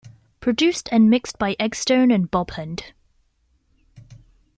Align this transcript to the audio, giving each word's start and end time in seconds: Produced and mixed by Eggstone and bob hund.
Produced 0.39 0.89
and 0.91 1.11
mixed 1.11 1.37
by 1.37 1.53
Eggstone 1.59 2.09
and 2.11 2.31
bob 2.31 2.49
hund. 2.53 2.85